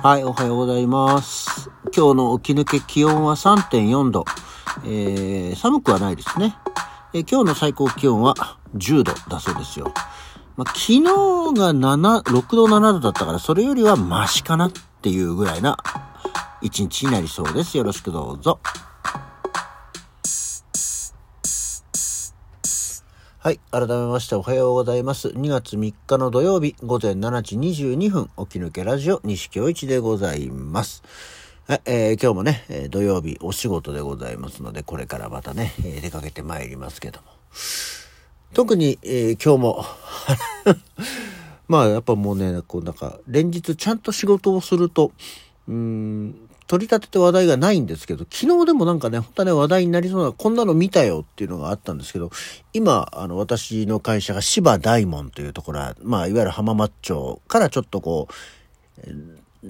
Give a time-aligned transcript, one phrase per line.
[0.00, 1.70] はい、おはようございます。
[1.92, 4.24] 今日の起き抜け気温は3.4度。
[4.84, 6.56] えー、寒くはないですね。
[7.12, 8.34] えー今日の最高気温は
[8.76, 9.92] 10度だそうですよ。
[10.56, 14.72] ま、昨日が7、6度7度だったから、それよりはマシかなっ
[15.02, 15.76] ていうぐらいな
[16.62, 17.76] 一日になりそうです。
[17.76, 18.60] よろしくどうぞ。
[23.48, 23.60] はい。
[23.70, 25.28] 改めましておはようございます。
[25.28, 31.02] 2月3日の土曜日午前7時22分、起き抜けラジオ西京一でございます。
[31.66, 37.26] はい、えー今日もね、えー土曜日お仕事でございますので、これからまたね、えー出かけてまいりますけども。
[38.52, 39.86] 特に、えー今日も、
[41.68, 45.12] まあやっぱもうね、こうなんか、連日ちゃんと仕事をすると、
[45.66, 52.30] うん、取り立てて話題がないんですけど、昨日でもなんかね、本当はね、話題になりそうな、こんなの見たよっていうのがあったんですけど、
[52.74, 59.02] 今、あの、私の会社が芝大門というところは、まあ、いわゆる浜松町からちょっとこう、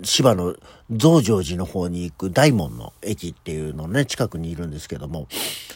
[0.02, 0.56] 芝の
[0.90, 5.28] 増上寺の方に行く大門の駅っていうのね、近くにいるんですけども、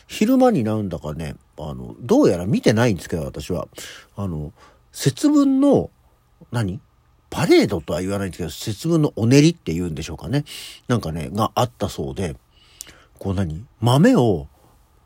[0.08, 3.68] 昼間になんだかね、あの、どうやら見てないんですけど、私は。
[4.16, 4.52] あの、
[4.90, 5.90] 節分の、
[6.50, 6.80] 何？
[7.32, 10.44] パレードとは言わないんですけど、節分のお練りって言うんでしょうかね。
[10.86, 12.36] なんかね、があったそうで、
[13.18, 13.64] こう何？
[13.80, 14.48] 豆を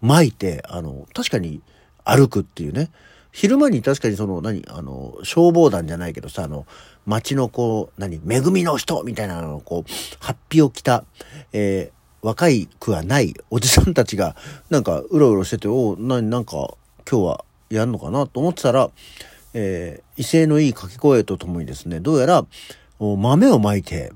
[0.02, 1.62] 巻いて、あの、確かに
[2.04, 2.90] 歩くっていうね。
[3.30, 4.64] 昼間に確かにその、何？
[4.68, 6.66] あの、消防団じゃないけどさ、あの、
[7.06, 8.16] 街のこう、何？
[8.16, 11.04] 恵みの人みたいなのをこう、ハッピを着た、
[11.52, 14.34] えー若いくはないおじさんたちが、
[14.68, 16.74] なんか、うろうろしてて、おななんか、
[17.08, 18.90] 今日はやんのかなと思ってたら、
[19.58, 22.46] えー威勢のいい掛け声とともにですね、どうやら、
[22.98, 24.12] 豆をまいて、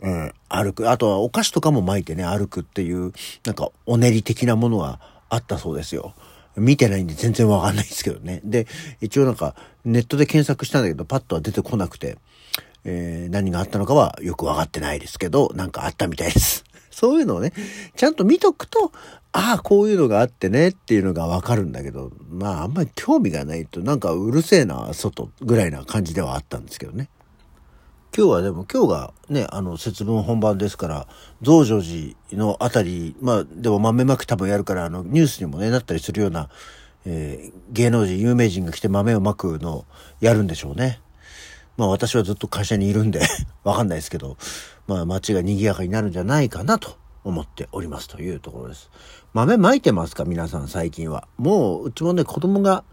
[0.00, 0.90] うん、歩く。
[0.90, 3.12] あとはお菓子とかも巻いてね、歩くっていう、
[3.44, 6.14] なんか、お練り的なものがあったそうですよ。
[6.56, 8.40] 見てないんで全然わかんないですけどね。
[8.44, 8.66] で、
[9.02, 12.16] 一応なんか、ネットで検索したんだけど、パッとは出てこなくて、
[12.84, 16.64] えー何があったのかはよくわかってないですけど、なんかあったみたいです。
[16.94, 17.52] そういうのをね、
[17.96, 18.92] ちゃんと見とくと、
[19.32, 27.08] ああ、こういうのがあってねっていうのがわかるんだけど、まああんまり興味がないと、なんかうるせえな、外ぐらいな感じではあったんですけどね。
[28.16, 31.08] 今日はでも今日がね、あの節分本番ですから、
[31.42, 36.48] 増上寺のあたり、まあでも豆まき多分やるから、あのニュースにもね、なったりするような、
[37.04, 39.84] えー芸能人、有名人が来て豆をまくのを
[40.20, 41.00] やるんでしょうね。
[41.76, 43.20] まあ私はずっと会社にいるんで、
[43.64, 44.36] わかんないですけど、
[44.86, 48.90] まあ街が賑やかになるんじゃないかなと思っておりますというところです。
[49.32, 50.24] 豆まいてますか？
[50.24, 51.26] 皆さん最近は。
[51.36, 52.84] もううちもね子供が、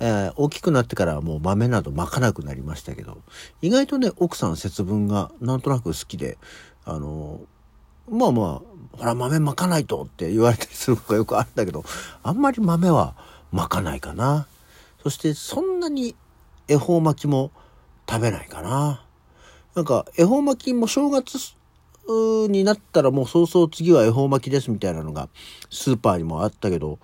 [0.00, 3.18] えー大きくなってからはもう豆などまかなくなりましたけど、
[3.60, 6.38] 意外とね奥さん節分がなんとなく好きで、
[6.84, 7.40] あの
[8.10, 11.84] まあまあ、ほら豆まかないとって言われたりすることがよくあるんだけど、
[12.22, 13.14] あんまり豆は
[13.52, 14.46] まかないかな。
[15.02, 16.16] そしてそんなに
[16.68, 17.50] 恵方巻きも
[18.08, 19.04] 食べないかな。
[19.74, 21.38] なんか恵方巻きも正月
[22.48, 25.28] になったらもう早々次は恵方巻きですみたいなのが
[25.70, 26.98] スーパーにもあったけど、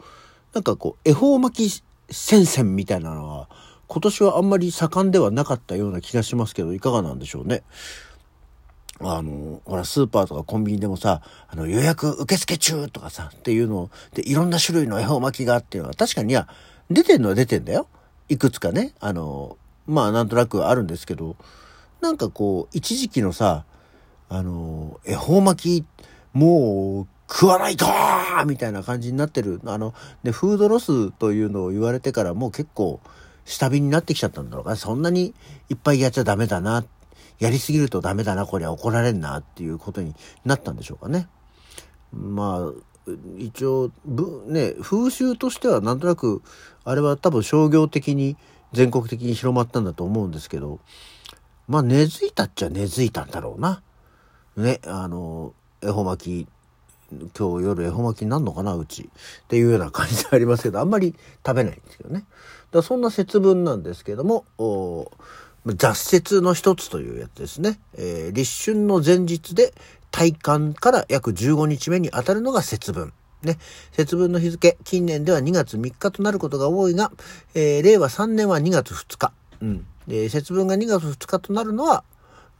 [0.52, 3.48] なんかこう恵方巻き戦線みたいなのは
[3.86, 7.62] 今年はあんまり盛んではなかったような気がしますけど、いかがなんでしょうね。
[9.00, 16.48] あの、ほら、スーパーとかコンビニでもさ、あの、予約受付中とかさ、っていうので、いろんな種類の恵方巻きがあっていうのは、確かにいや、
[16.90, 17.86] 出てんのは出てんだよ。
[18.28, 18.94] いくつかね。
[18.98, 19.56] あの、
[19.88, 21.36] まあ、なんとなくあるんですけど、
[22.00, 23.64] なんかこう、一時期のさ、
[24.28, 25.86] あの、恵方巻き、
[26.32, 27.86] もう、食わないと
[28.46, 29.60] みたいな感じになってる。
[29.66, 33.00] あの、で、フードロスというのを言われてからもう結構、
[33.44, 34.76] 下火になってきちゃったんだろうか。
[34.76, 35.34] そんなに
[35.70, 36.84] いっぱいやっちゃダメだな。
[37.38, 41.28] やりすぎるとダメだな、これは怒られんなっていうことになったんでしょうかね。
[42.12, 46.42] まあ、一応、ぶね、風習としてはなんとなく、
[46.84, 48.36] あれは多分商業的に
[48.72, 50.80] 全国的に広まったんだと思うんですけど、
[51.66, 53.82] まあ根付いたっちゃ根付いたんだろうな。
[54.56, 56.48] ね、あの、恵方巻き、
[57.38, 59.02] 今日夜恵方巻きになるのかな、うち。
[59.02, 61.14] っていうような感じでありますけど、あんまり
[61.46, 62.24] 食べないんですけどね。
[62.70, 65.10] だそんな節分なんですけども、お
[65.66, 67.78] 雑節の一つというやつですね。
[67.96, 69.74] えー立春の前日で
[70.10, 73.12] 大寒から約15日目に当たるのが節分。
[73.42, 73.58] ね。
[73.92, 77.12] 節分の日付、近年では2月3日となることが多いが、
[77.54, 79.32] えー令和3年は2月2日。
[79.60, 79.86] うん。
[80.06, 82.04] で、節分が2月2日となるのは、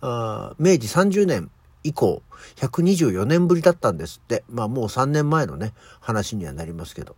[0.00, 1.50] あー明治30年
[1.84, 2.22] 以降、
[2.56, 4.44] 124年ぶりだったんですって。
[4.48, 7.16] まあもう3年前のね、話にはなりますけど。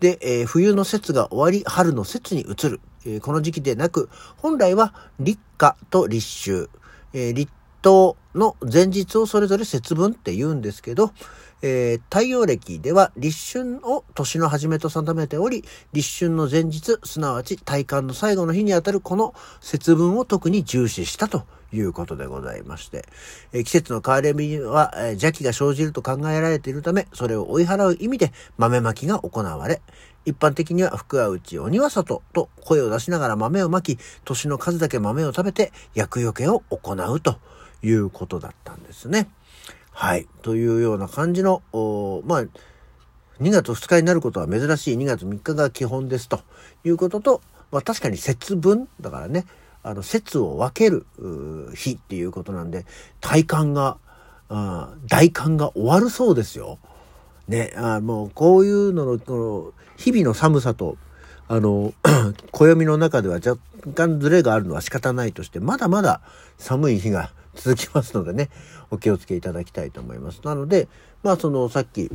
[0.00, 2.80] で、えー冬の節が終わり、春の節に移る。
[3.04, 6.70] えーこの時期でなく、本来は立夏と立秋、
[7.12, 7.50] えー立
[7.82, 11.12] 冬の前日をそれぞれ節分って言うんですけど、
[11.62, 23.04] えー、太陽暦では立春を年の初めと定めており、立春の前日、すなわち大寒の最後の日にあたるこの節分を特に重視したということでございまして、
[23.52, 29.80] えー、季節の変わり目には、えー、邪気が生じると考えられているため、それを追い払う意味で豆まきが行われ、
[30.24, 37.38] 一般的には福は内鬼は外と声を出しながら豆をまき、年の数だけ豆を食べて厄除けを行うと
[37.82, 39.28] いうことだったんですね。
[39.92, 40.26] はい。
[40.42, 41.62] というような感じの、
[42.24, 42.42] まあ、
[43.40, 46.40] 2月2日になることは珍しい2月3日が基本ですと
[46.84, 49.46] いうことと、まあ確かに節分だからね、
[49.82, 51.06] あの、節を分ける
[51.74, 52.86] 日っていうことなんで、
[53.20, 53.98] 体感が、
[55.08, 56.78] 大寒が終わるそうですよ。
[57.48, 60.96] ね、あもうこういうのの、この、日々の寒さと、
[61.48, 61.92] あの、
[62.52, 63.58] 暦の中では若
[63.94, 66.20] 干ズレがあるのは仕方ないとして、まだまだ
[66.58, 68.48] 寒い日が続きますのでね、
[68.90, 70.40] お気をつけいただきたいと思います。
[70.44, 70.88] なので、
[71.22, 72.10] まあそのさっき、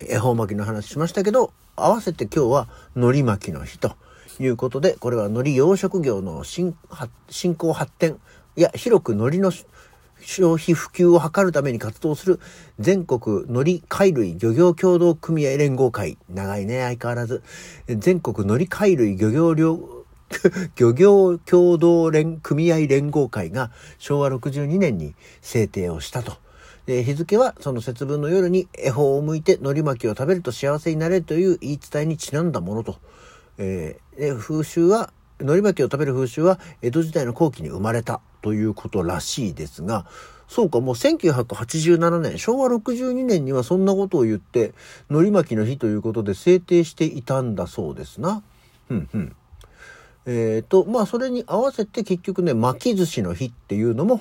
[0.00, 3.96] 恵方巻きの話しましたけど、合わせて今日は海苔巻きの日と
[4.40, 6.74] いうことで、これは海苔養殖業の進
[7.54, 8.18] 行発展、
[8.56, 9.52] いや、広く海苔の
[10.20, 12.40] 消費普及を図るために活動する
[12.78, 16.18] 全国海苔貝類漁業協同組合連合会。
[16.28, 17.42] 長いね、相変わらず。
[17.86, 19.54] 全国海苔貝類漁業
[20.76, 26.34] 漁業協同連組合連合会が昭和62年に制定をしたと。
[26.86, 32.96] で日付はその節分の夜に恵方を向いて海苔巻きを食べると幸せになれるという言い伝えにちなんだものと。
[33.58, 40.06] えー、風習は、海苔巻きを食べる風習は江戸時代の後期に生まれたということらしいですが、
[40.48, 44.72] そうか、もう1987年、昭和62年にはそんなことを言って、
[45.10, 48.42] 海苔巻きの日ということで制定していたんだそうですな。
[48.88, 49.36] うんうん。
[50.26, 54.20] えっ、ー、と、まあそれに合わせて結局ね、巻き寿司の日っていうのも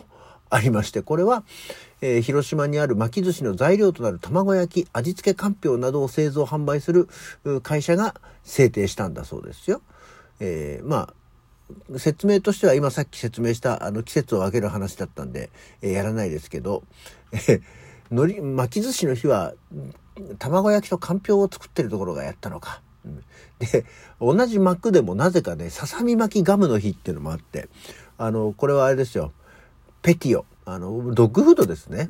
[0.50, 1.44] ありまして、これは、
[2.02, 7.10] えー、広島にある巻き寿司の材料となる卵焼き、味付けかんぴょうなどを製造販売する
[7.64, 9.82] 会社が制定したんだそうですよ。
[10.40, 11.14] えー、ま
[11.94, 15.50] あ、説明としては今さっき説明したあの季節を分ける話だったんで、
[15.82, 16.84] えー、やらないですけど、
[17.50, 17.62] え
[18.12, 19.54] 海苔、巻き寿司の日は
[20.38, 22.82] 卵焼きとかんぴょうを作ってるところがやったのか。
[23.60, 23.86] で、
[24.20, 27.70] 同じ膜でもなぜかね、ささみ巻きガムの日っていうのもあって、
[28.18, 29.32] あの、これはあれですよ、
[30.02, 32.10] ペティオ、あの、ドッグフードですね、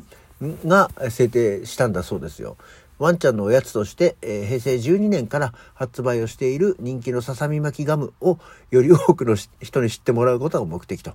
[0.66, 2.58] が制定したんだそうですよ。
[2.98, 8.40] ワンちゃんのおやつとして、えー、平成12年から発売をしている人気のささみ巻きガムを
[8.72, 11.14] より多くの人に知ってもらうことが目的と。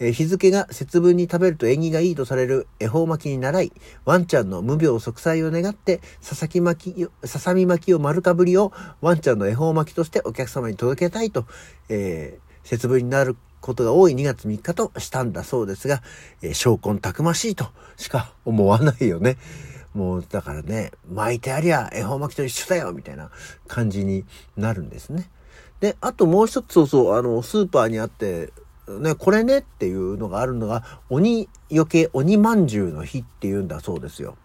[0.00, 3.72] 日付が節分に食べると縁起がいいとされる恵方巻きに習い、
[4.04, 11.46] ワンちゃんの無病息災を願って、さ々木巻き、ささみ巻きを丸かぶりをワンちゃんの恵方巻きとしてお客様に届けたいと、
[11.88, 16.02] えー、節分になることが多い2月3日としたんだそうですが、
[16.42, 17.66] えー、証拠たくましいと
[17.96, 19.36] しか思わないよね。
[19.94, 23.30] もう、だからね、巻いてありゃ恵方巻きと一緒だよみたいな
[23.66, 24.24] 感じに
[24.56, 25.28] なるんですね。
[25.80, 28.52] で、あともう一つそうそう、あの、スーパーにあって、
[29.00, 34.36] ね、これねっていうのがあるのが、鬼余計鬼まんじゅうの日っていうんだそうですよ。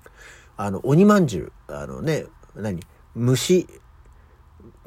[0.57, 2.25] あの、鬼まんじゅう、あのね、
[2.55, 2.81] 何？
[3.15, 3.67] 虫、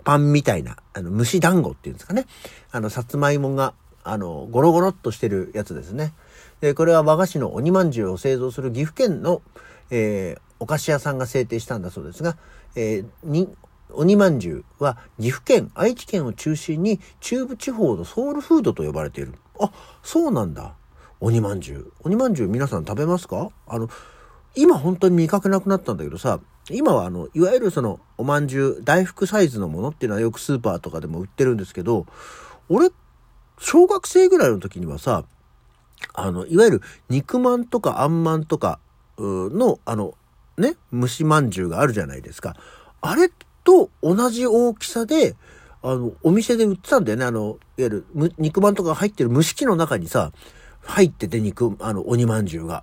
[0.04, 2.26] パンみたいな、あの、蒸し団子っていうんですかね。
[2.70, 3.74] あの、さつまいもが、
[4.04, 6.12] あの、ゴロゴロっとしてるやつですね。
[6.60, 9.42] で、これは和菓子の鬼まんじゅうを製造する岐阜県の、
[9.90, 12.36] えー、お菓子屋さんが制定したんだそうですが、
[12.74, 13.48] えー、に、
[13.90, 19.34] 鬼まんじゅうは岐阜県、愛知県を中心に中部地方のソウルフードと呼ばれている。
[19.60, 19.72] あ、
[20.02, 20.74] そうなんだ。
[21.20, 21.92] 鬼まんじゅう。
[22.04, 23.50] 鬼まんじゅう皆さん食べますか？
[23.66, 23.88] あの、
[24.54, 32.06] 今本当に見かけなくなったんだけどさ、今はあの、いわゆるその、おまんじゅう、大福サイズのものっていうのはよくスーパーとかでも売ってるんですけど、
[32.68, 32.90] 俺、
[33.58, 35.24] 小学生ぐらいの時にはさ、
[36.12, 38.80] あの、いわゆる肉まんとかあんまんとか
[39.18, 40.14] の、あの、
[40.58, 42.56] ね、蒸しまんじゅうがあるじゃないですか。
[43.00, 43.30] あれ
[43.64, 45.36] と同じ大きさで、
[45.88, 47.24] あの、お店で売ってたんだよね。
[47.24, 48.06] あの、いわゆる、
[48.38, 50.32] 肉まんとか入ってる蒸し器の中にさ、
[50.82, 52.82] 入ってて肉、あの、鬼まんじゅうが。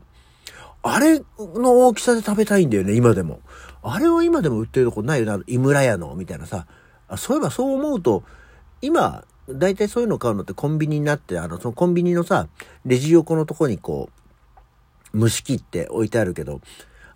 [0.84, 3.42] あれの大きさで食べたいんだよね、今でも。
[3.82, 6.66] あれは今でも売ってるとこないよね、井村屋の、みたいなさ。
[7.18, 8.24] そういえばそう思うと、
[8.82, 12.48] 今、だいたいそういうの買うのってコンビニになって、あの、そのコンビニのさ、
[12.86, 14.10] レジ横のとこにこ
[15.14, 16.62] う、蒸し器って置いてあるけど、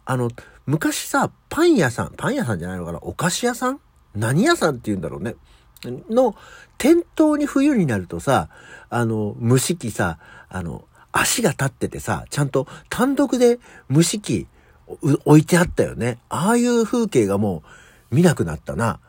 [0.04, 0.30] あの、
[0.66, 3.00] 昔さ、パン屋さん、パン屋さんじゃないのかな？
[3.02, 3.80] お菓子屋さん？
[4.16, 5.36] 何屋さんって言うんだろうね。
[5.84, 6.36] の、
[6.78, 8.50] 店頭に冬になるとさ、
[8.90, 10.20] あの、蒸し器さ、
[10.50, 14.48] あの、足が立っててさ、ちゃんと単独で蒸し器
[15.26, 16.20] 置いてあったよね。
[16.30, 17.64] ああいう風景がも
[18.12, 19.00] う見なくなったな。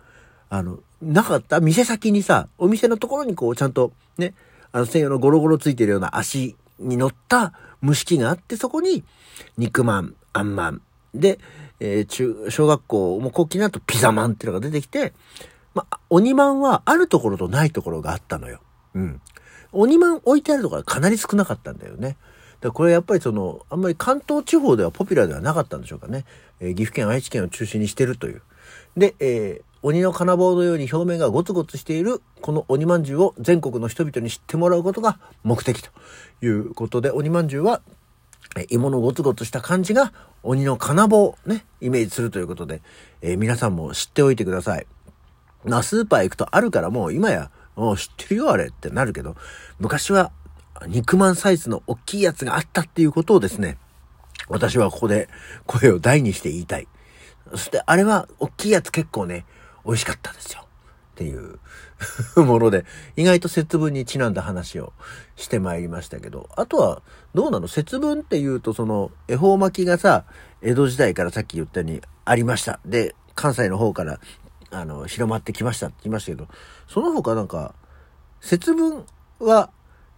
[0.48, 1.60] あの、なかった？
[1.60, 4.34] 店先にさ、お店のところにこうちゃんとね、
[4.72, 7.52] あの専用のゴロゴロついてるような足に乗った
[7.84, 9.04] 蒸し器があって、そこに
[9.56, 10.80] 肉まん、あんまん、
[11.14, 11.38] で、
[11.78, 15.12] えー、中、小学校も後期になるとピザマンっていうのが出てきて、
[15.78, 18.58] まあ、鬼マンはあるところとないところがあったのよ。
[18.94, 19.20] うん。
[19.70, 22.16] 鬼マン置いてあるところはかなり少なかったんだよね。
[22.60, 26.24] だこれやっぱりその、あんまり関東地方ではポピュラーではなかったんでしょうかね。
[26.58, 28.42] えー、岐阜県、愛知県を中心にしてるという。
[28.96, 35.90] で、えー、鬼の金棒のように表面がゴツゴツしているこの鬼まんじゅうを全国の人々に知ってもらうことが目的と
[36.42, 37.82] いうことで、鬼まんじゅうは
[38.70, 42.82] 芋のゴツゴツした感じが鬼の金棒をね、イメージするということで、
[43.22, 44.86] えー、皆さんも知っておいてください。
[45.68, 49.36] な、スーパー行くとあるからもう今や、もう知ってるよあれってなるけど、
[49.78, 50.32] 昔は
[50.86, 53.78] 肉まんサイズの大きいやつがあったっていうことをですね、
[54.48, 55.28] 私はここで
[55.66, 56.88] 声を大にして言いたい。
[57.50, 59.44] そしてあれは大きいやつ結構ね、
[59.84, 60.62] 美味しかったですよ。
[60.62, 61.58] っていう
[62.44, 62.84] もので、
[63.16, 64.92] 意外と節分にちなんだ話を
[65.34, 67.02] してまいりましたけど、あとは、
[67.34, 67.66] どうなの？
[67.66, 70.24] 節分っていうと、その、恵方巻きがさ、
[70.62, 72.78] 江戸時代からさっき言ったようにありました。
[72.86, 74.20] で、関西の方から、
[74.70, 76.48] あの、広まってきましたって言いましたけど、
[76.86, 77.74] その他なんか、
[78.40, 79.04] 節分
[79.38, 79.70] は、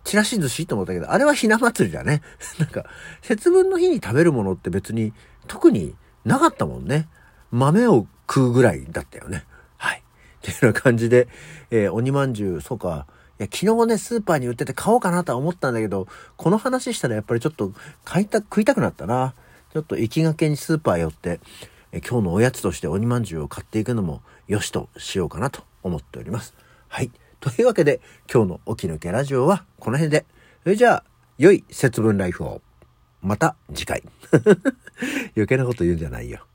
[0.02, 2.22] ちらし寿司と思ったけど、あれはひな祭りだね。
[2.58, 2.84] なんか、
[3.22, 5.12] 節分の日に食べるものって別に
[5.46, 7.08] 特になかったもんね。
[7.50, 9.44] 豆を食うぐらいだったよね。
[9.76, 9.98] はい。
[9.98, 10.02] っ
[10.40, 11.28] ていうような感じで、
[11.70, 13.06] えー、鬼まんじゅう、そうか。
[13.38, 17.72] いや、昨日ね、スーパーに売ってて買おうかなとは思ったんだけど、この話したらやっぱりちょっと
[18.04, 19.34] 買いた、食いたくなったな。
[19.72, 21.40] ちょっと行きがけにスーパー寄って、
[21.92, 26.54] え今日のおやつとして鬼まんじゅうを買っていくのもよしとしようかなと思っております。
[26.88, 27.10] はい。
[27.40, 28.00] というわけで、
[28.32, 30.26] 今日の起き抜けラジオはこの辺で。
[30.62, 31.04] それじゃあ、
[31.38, 32.60] 良い節分ライフを。
[33.22, 34.02] また次回。
[35.36, 36.46] 余計なこと言うんじゃないよ。